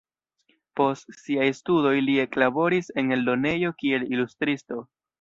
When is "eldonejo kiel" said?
3.19-4.11